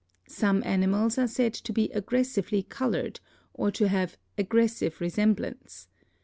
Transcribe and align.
Such 0.27 0.65
animals 0.65 1.19
are 1.19 1.27
said 1.27 1.53
to 1.53 1.71
be 1.71 1.91
aggressively 1.91 2.63
colored 2.63 3.19
or 3.53 3.69
to 3.73 3.87
have 3.87 4.17
aggressive 4.35 4.99
resemblance. 4.99 5.89